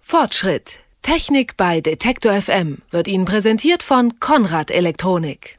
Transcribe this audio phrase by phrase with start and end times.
[0.00, 0.78] Fortschritt.
[1.02, 5.58] Technik bei Detektor FM wird Ihnen präsentiert von Konrad Elektronik.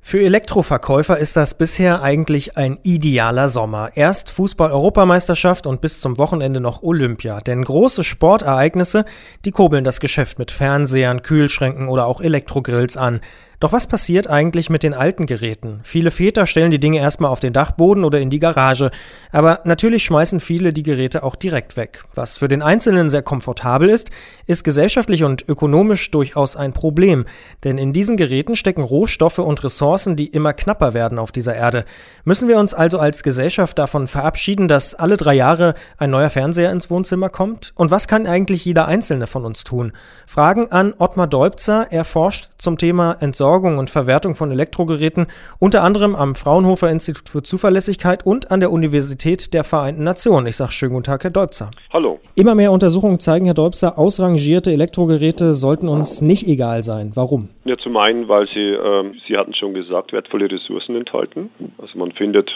[0.00, 3.90] Für Elektroverkäufer ist das bisher eigentlich ein idealer Sommer.
[3.94, 7.40] Erst Fußball-Europameisterschaft und bis zum Wochenende noch Olympia.
[7.40, 9.04] Denn große Sportereignisse,
[9.44, 13.20] die kurbeln das Geschäft mit Fernsehern, Kühlschränken oder auch Elektrogrills an.
[13.60, 15.80] Doch was passiert eigentlich mit den alten Geräten?
[15.82, 18.92] Viele Väter stellen die Dinge erstmal auf den Dachboden oder in die Garage,
[19.32, 22.04] aber natürlich schmeißen viele die Geräte auch direkt weg.
[22.14, 24.10] Was für den Einzelnen sehr komfortabel ist,
[24.46, 27.26] ist gesellschaftlich und ökonomisch durchaus ein Problem,
[27.64, 31.84] denn in diesen Geräten stecken Rohstoffe und Ressourcen, die immer knapper werden auf dieser Erde.
[32.22, 36.70] Müssen wir uns also als Gesellschaft davon verabschieden, dass alle drei Jahre ein neuer Fernseher
[36.70, 37.72] ins Wohnzimmer kommt?
[37.74, 39.90] Und was kann eigentlich jeder Einzelne von uns tun?
[40.26, 45.26] Fragen an Ottmar Deubzer, er forscht zum Thema Entsorgung Entsorgung und Verwertung von Elektrogeräten,
[45.58, 50.46] unter anderem am Fraunhofer Institut für Zuverlässigkeit und an der Universität der Vereinten Nationen.
[50.46, 51.70] Ich sage schönen guten Tag, Herr Deubzer.
[51.90, 52.20] Hallo.
[52.34, 57.12] Immer mehr Untersuchungen zeigen, Herr Deubzer, ausrangierte Elektrogeräte sollten uns nicht egal sein.
[57.14, 57.48] Warum?
[57.64, 61.48] Ja, zum einen, weil sie, äh, Sie hatten schon gesagt, wertvolle Ressourcen enthalten.
[61.78, 62.50] Also man findet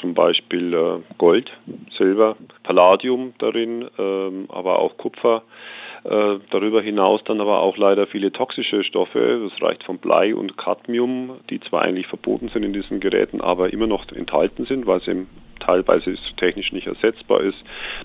[0.00, 1.50] zum Beispiel äh, Gold,
[1.98, 5.42] Silber, Palladium darin, äh, aber auch Kupfer.
[6.04, 9.48] Äh, darüber hinaus dann aber auch leider viele toxische Stoffe.
[9.50, 13.72] Das reicht von Blei und Cadmium, die zwar eigentlich verboten sind in diesen Geräten, aber
[13.72, 15.26] immer noch enthalten sind, weil sie
[15.60, 17.58] teilweise technisch nicht ersetzbar ist.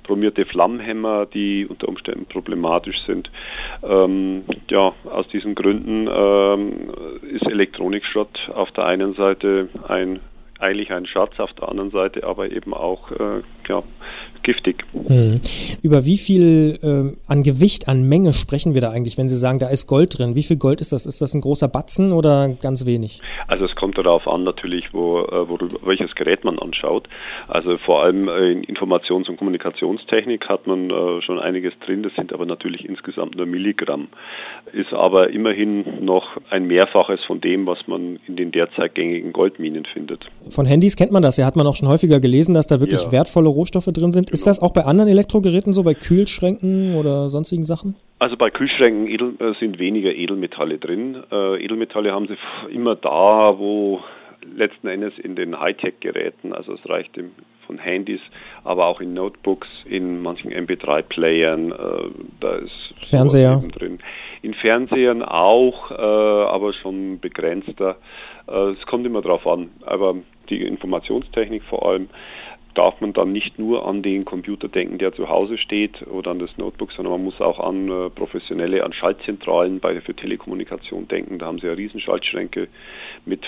[0.03, 3.31] Bromierte Flammhämmer, die unter Umständen problematisch sind.
[3.83, 6.91] Ähm, ja, aus diesen Gründen ähm,
[7.31, 10.19] ist Elektronikschrott auf der einen Seite ein
[10.63, 13.83] eigentlich ein Schatz, auf der anderen Seite aber eben auch äh, ja,
[14.43, 14.83] giftig.
[15.07, 15.41] Hm.
[15.81, 19.59] Über wie viel äh, an Gewicht, an Menge sprechen wir da eigentlich, wenn Sie sagen,
[19.59, 20.35] da ist Gold drin?
[20.35, 21.05] Wie viel Gold ist das?
[21.05, 23.21] Ist das ein großer Batzen oder ganz wenig?
[23.47, 27.07] Also es kommt darauf an natürlich, wo, äh, wo welches Gerät man anschaut.
[27.47, 32.13] Also vor allem äh, in Informations- und Kommunikationstechnik hat man äh, schon einiges drin, das
[32.15, 34.09] sind aber natürlich insgesamt nur Milligramm.
[34.73, 39.85] Ist aber immerhin noch ein Mehrfaches von dem, was man in den derzeit gängigen Goldminen
[39.85, 40.25] findet.
[40.53, 43.03] Von Handys kennt man das, ja, hat man auch schon häufiger gelesen, dass da wirklich
[43.03, 43.11] ja.
[43.11, 44.29] wertvolle Rohstoffe drin sind.
[44.29, 47.95] Ist das auch bei anderen Elektrogeräten so, bei Kühlschränken oder sonstigen Sachen?
[48.19, 51.17] Also bei Kühlschränken edel, äh, sind weniger Edelmetalle drin.
[51.31, 52.37] Äh, Edelmetalle haben sie
[52.73, 54.01] immer da, wo
[54.55, 57.31] letzten Endes in den Hightech-Geräten, also es reicht im,
[57.65, 58.21] von Handys,
[58.63, 61.75] aber auch in Notebooks, in manchen MP3-Playern, äh,
[62.39, 63.99] da ist Fernseher drin.
[64.41, 67.97] In Fernsehern auch, äh, aber schon begrenzter.
[68.47, 70.15] Äh, es kommt immer drauf an, aber
[70.59, 72.09] die Informationstechnik vor allem
[72.73, 76.39] darf man dann nicht nur an den Computer denken, der zu Hause steht oder an
[76.39, 81.39] das Notebook, sondern man muss auch an äh, professionelle, an Schaltzentralen bei, für Telekommunikation denken.
[81.39, 82.67] Da haben sie ja Riesenschaltschränke
[83.25, 83.45] mit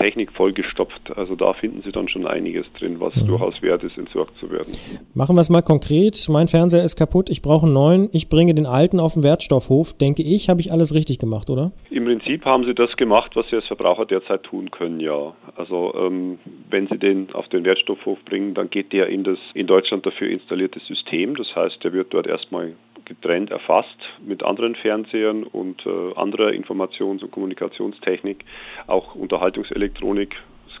[0.00, 1.14] Technik vollgestopft.
[1.16, 3.26] Also da finden Sie dann schon einiges drin, was mhm.
[3.26, 4.72] durchaus wert ist, entsorgt zu werden.
[5.12, 6.26] Machen wir es mal konkret.
[6.30, 9.92] Mein Fernseher ist kaputt, ich brauche einen neuen, ich bringe den alten auf den Wertstoffhof.
[9.92, 11.72] Denke ich, habe ich alles richtig gemacht, oder?
[11.90, 15.34] Im Prinzip haben Sie das gemacht, was Sie als Verbraucher derzeit tun können, ja.
[15.56, 16.38] Also ähm,
[16.70, 20.30] wenn Sie den auf den Wertstoffhof bringen, dann geht der in das in Deutschland dafür
[20.30, 21.36] installierte System.
[21.36, 22.72] Das heißt, der wird dort erstmal
[23.10, 28.44] getrennt erfasst mit anderen Fernsehern und äh, anderer Informations- und Kommunikationstechnik,
[28.86, 30.36] auch Unterhaltungselektronik.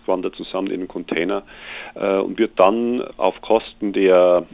[0.06, 1.42] Wandert zusammen in den Container
[1.94, 4.44] äh, und wird dann auf Kosten der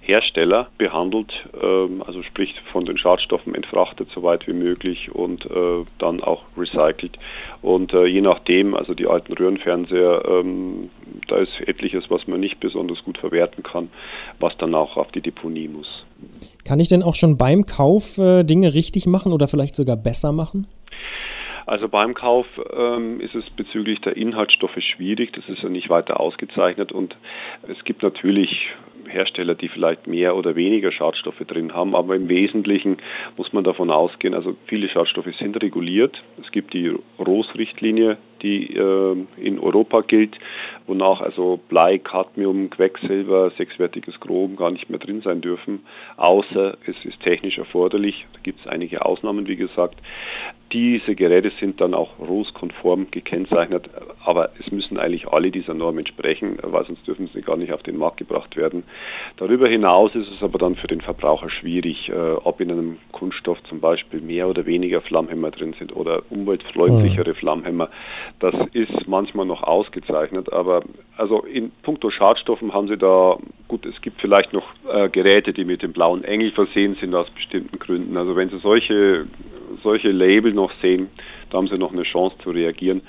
[0.00, 5.84] Hersteller behandelt, ähm, also sprich von den Schadstoffen entfrachtet so weit wie möglich und äh,
[5.98, 7.18] dann auch recycelt.
[7.60, 10.90] Und äh, je nachdem, also die alten Röhrenfernseher, ähm,
[11.28, 13.90] da ist etliches, was man nicht besonders gut verwerten kann,
[14.38, 16.04] was dann auch auf die Deponie muss.
[16.64, 20.32] Kann ich denn auch schon beim Kauf äh, Dinge richtig machen oder vielleicht sogar besser
[20.32, 20.66] machen?
[21.66, 26.18] Also beim Kauf ähm, ist es bezüglich der Inhaltsstoffe schwierig, das ist ja nicht weiter
[26.18, 27.16] ausgezeichnet und
[27.68, 28.70] es gibt natürlich
[29.10, 32.98] Hersteller, die vielleicht mehr oder weniger Schadstoffe drin haben, aber im Wesentlichen
[33.36, 36.22] muss man davon ausgehen, also viele Schadstoffe sind reguliert.
[36.42, 40.36] Es gibt die ROS-Richtlinie, die äh, in Europa gilt,
[40.86, 45.80] wonach also Blei, Cadmium, Quecksilber, sechswertiges Chrom gar nicht mehr drin sein dürfen,
[46.16, 48.26] außer es ist technisch erforderlich.
[48.32, 50.00] Da gibt es einige Ausnahmen, wie gesagt.
[50.72, 53.90] Diese Geräte sind dann auch ROS-konform gekennzeichnet,
[54.24, 57.82] aber es müssen eigentlich alle dieser Normen entsprechen, weil sonst dürfen sie gar nicht auf
[57.82, 58.84] den Markt gebracht werden.
[59.36, 63.62] Darüber hinaus ist es aber dann für den Verbraucher schwierig, äh, ob in einem Kunststoff
[63.64, 67.88] zum Beispiel mehr oder weniger Flammhämmer drin sind oder umweltfreundlichere Flammhämmer.
[68.38, 70.82] Das ist manchmal noch ausgezeichnet, aber
[71.16, 73.38] also in puncto Schadstoffen haben sie da,
[73.68, 77.30] gut, es gibt vielleicht noch äh, Geräte, die mit dem blauen Engel versehen sind aus
[77.30, 78.16] bestimmten Gründen.
[78.16, 79.26] Also wenn Sie solche,
[79.82, 81.08] solche Label noch sehen,
[81.50, 83.02] da haben Sie noch eine Chance zu reagieren.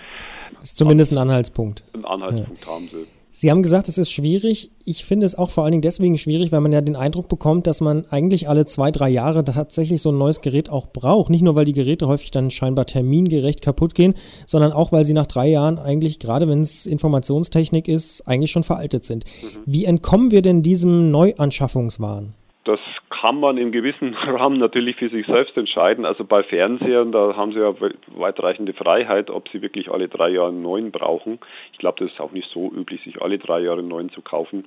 [0.54, 1.84] Das ist zumindest ein Anhaltspunkt.
[1.94, 2.72] Ein Anhaltspunkt ja.
[2.72, 3.08] haben Sie.
[3.34, 4.72] Sie haben gesagt, es ist schwierig.
[4.84, 7.66] Ich finde es auch vor allen Dingen deswegen schwierig, weil man ja den Eindruck bekommt,
[7.66, 11.30] dass man eigentlich alle zwei, drei Jahre tatsächlich so ein neues Gerät auch braucht.
[11.30, 15.14] Nicht nur, weil die Geräte häufig dann scheinbar termingerecht kaputt gehen, sondern auch, weil sie
[15.14, 19.24] nach drei Jahren eigentlich, gerade wenn es Informationstechnik ist, eigentlich schon veraltet sind.
[19.24, 19.48] Mhm.
[19.66, 22.34] Wie entkommen wir denn diesem Neuanschaffungswahn?
[22.64, 22.80] Das
[23.10, 26.06] kann man im gewissen Rahmen natürlich für sich selbst entscheiden.
[26.06, 27.74] Also bei Fernsehern, da haben sie ja
[28.08, 31.40] weitreichende Freiheit, ob sie wirklich alle drei Jahre einen neuen brauchen.
[31.74, 34.22] Ich glaube, das ist auch nicht so üblich, sich alle drei Jahre einen neuen zu
[34.22, 34.66] kaufen.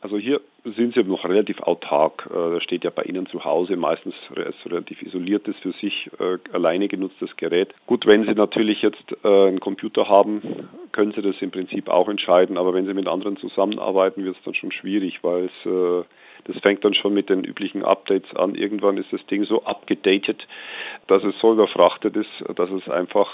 [0.00, 2.28] Also hier sind sie noch relativ autark.
[2.30, 4.14] Äh, da steht ja bei Ihnen zu Hause meistens
[4.64, 7.74] relativ isoliertes, für sich äh, alleine genutztes Gerät.
[7.86, 12.08] Gut, wenn Sie natürlich jetzt äh, einen Computer haben, können Sie das im Prinzip auch
[12.08, 12.56] entscheiden.
[12.56, 16.06] Aber wenn Sie mit anderen zusammenarbeiten, wird es dann schon schwierig, weil es
[16.44, 18.54] das fängt dann schon mit den üblichen Updates an.
[18.54, 20.46] Irgendwann ist das Ding so abgedatet,
[21.06, 23.28] dass es so überfrachtet ist, dass es einfach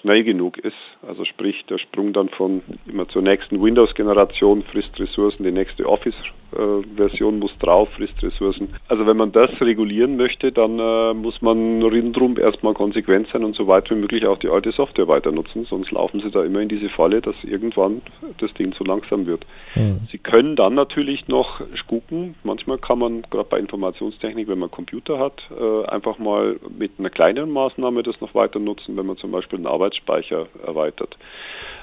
[0.00, 0.76] schnell genug ist.
[1.06, 7.38] Also sprich, der Sprung dann von immer zur nächsten Windows-Generation frisst Ressourcen, die nächste Office-Version
[7.38, 8.74] muss drauf, frisst Ressourcen.
[8.88, 13.56] Also wenn man das regulieren möchte, dann äh, muss man rundherum erstmal konsequent sein und
[13.56, 16.60] so weit wie möglich auch die alte Software weiter nutzen, sonst laufen sie da immer
[16.60, 18.02] in diese Falle, dass irgendwann
[18.38, 19.46] das Ding zu langsam wird.
[19.74, 20.00] Mhm.
[20.10, 25.18] Sie können dann natürlich noch gucken, manchmal kann man gerade bei Informationstechnik, wenn man Computer
[25.18, 29.30] hat, äh, einfach mal mit einer kleineren Maßnahme das noch weiter nutzen, wenn man zum
[29.30, 31.16] Beispiel einen Arbeitsspeicher erweitert.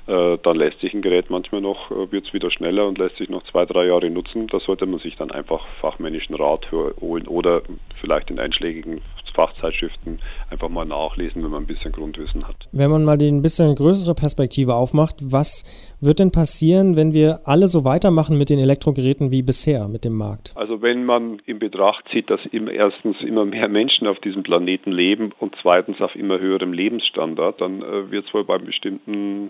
[0.08, 3.18] Äh, dann lässt sich ein Gerät manchmal noch, äh, wird es wieder schneller und lässt
[3.18, 4.48] sich noch zwei, drei Jahre nutzen.
[4.48, 7.62] Da sollte man sich dann einfach fachmännischen Rat holen oder
[8.00, 9.02] vielleicht in einschlägigen
[9.42, 10.20] Fachzeitschriften
[10.52, 12.56] einfach mal nachlesen, wenn man ein bisschen Grundwissen hat.
[12.72, 15.64] Wenn man mal die ein bisschen größere Perspektive aufmacht, was
[16.00, 20.14] wird denn passieren, wenn wir alle so weitermachen mit den Elektrogeräten wie bisher mit dem
[20.14, 20.52] Markt?
[20.56, 25.32] Also wenn man in Betracht zieht, dass erstens immer mehr Menschen auf diesem Planeten leben
[25.40, 29.50] und zweitens auf immer höherem Lebensstandard, dann äh, wird es wohl bei bestimmten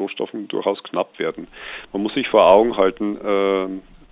[0.00, 1.46] Rohstoffen durchaus knapp werden.
[1.92, 3.66] Man muss sich vor Augen halten, äh,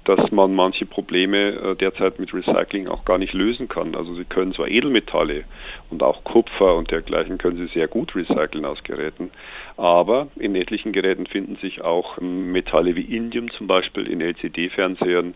[0.04, 3.94] dass man manche Probleme äh, derzeit mit Recycling auch gar nicht lösen kann.
[3.94, 5.44] Also Sie können zwar Edelmetalle
[5.90, 9.30] und auch Kupfer und dergleichen können Sie sehr gut recyceln aus Geräten,
[9.76, 15.34] aber in etlichen Geräten finden sich auch ähm, Metalle wie Indium zum Beispiel in LCD-Fernsehern.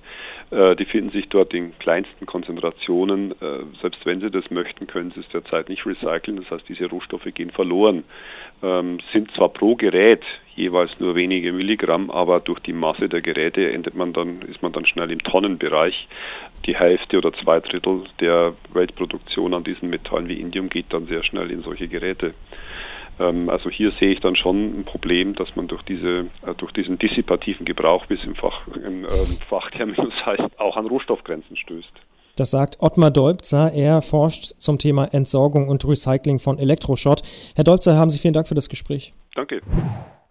[0.50, 3.32] Äh, die finden sich dort in kleinsten Konzentrationen.
[3.32, 6.36] Äh, selbst wenn Sie das möchten, können Sie es derzeit nicht recyceln.
[6.38, 8.04] Das heißt, diese Rohstoffe gehen verloren.
[8.62, 10.24] Ähm, sind zwar pro Gerät
[10.56, 14.73] jeweils nur wenige Milligramm, aber durch die Masse der Geräte endet man dann, ist man
[14.73, 16.08] dann schnell im Tonnenbereich.
[16.67, 21.23] Die Hälfte oder zwei Drittel der Weltproduktion an diesen Metallen wie Indium geht dann sehr
[21.23, 22.35] schnell in solche Geräte.
[23.19, 26.73] Ähm, also hier sehe ich dann schon ein Problem, dass man durch, diese, äh, durch
[26.73, 29.09] diesen dissipativen Gebrauch, wie es im, Fach, im ähm,
[29.49, 31.93] Fachterminus heißt, auch an Rohstoffgrenzen stößt.
[32.37, 33.73] Das sagt Ottmar Dolbzer.
[33.73, 37.23] Er forscht zum Thema Entsorgung und Recycling von Elektroschrott.
[37.55, 39.14] Herr Dolbzer, haben Sie vielen Dank für das Gespräch.
[39.35, 39.62] Danke.